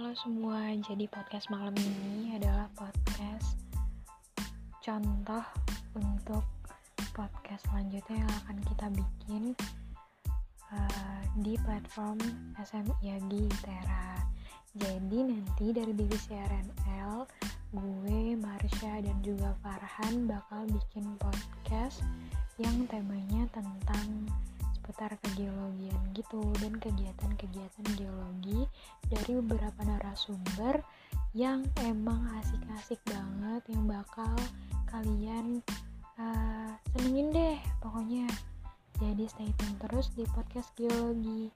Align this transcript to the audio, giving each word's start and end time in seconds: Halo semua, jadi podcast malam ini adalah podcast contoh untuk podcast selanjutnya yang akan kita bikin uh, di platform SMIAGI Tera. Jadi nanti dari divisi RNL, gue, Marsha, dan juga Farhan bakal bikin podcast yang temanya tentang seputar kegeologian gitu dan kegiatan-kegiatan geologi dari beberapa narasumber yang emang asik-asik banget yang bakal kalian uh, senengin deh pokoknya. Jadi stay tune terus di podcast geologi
Halo 0.00 0.16
semua, 0.16 0.72
jadi 0.80 1.04
podcast 1.12 1.52
malam 1.52 1.76
ini 1.76 2.32
adalah 2.32 2.72
podcast 2.72 3.52
contoh 4.80 5.44
untuk 5.92 6.40
podcast 7.12 7.68
selanjutnya 7.68 8.24
yang 8.24 8.32
akan 8.40 8.58
kita 8.64 8.86
bikin 8.96 9.42
uh, 10.72 11.20
di 11.44 11.52
platform 11.68 12.16
SMIAGI 12.56 13.44
Tera. 13.60 14.24
Jadi 14.72 15.20
nanti 15.20 15.68
dari 15.68 15.92
divisi 15.92 16.32
RNL, 16.32 17.28
gue, 17.76 18.40
Marsha, 18.40 19.04
dan 19.04 19.20
juga 19.20 19.52
Farhan 19.60 20.24
bakal 20.24 20.64
bikin 20.80 21.12
podcast 21.20 22.00
yang 22.56 22.88
temanya 22.88 23.44
tentang 23.52 24.32
seputar 24.80 25.12
kegeologian 25.22 26.02
gitu 26.18 26.40
dan 26.58 26.74
kegiatan-kegiatan 26.80 27.86
geologi 27.94 28.64
dari 29.10 29.36
beberapa 29.42 29.80
narasumber 29.82 30.80
yang 31.34 31.66
emang 31.86 32.22
asik-asik 32.42 32.98
banget 33.06 33.62
yang 33.70 33.84
bakal 33.86 34.34
kalian 34.90 35.62
uh, 36.18 36.70
senengin 36.94 37.30
deh 37.34 37.58
pokoknya. 37.82 38.26
Jadi 39.00 39.24
stay 39.26 39.50
tune 39.56 39.76
terus 39.80 40.12
di 40.12 40.22
podcast 40.30 40.70
geologi 40.76 41.50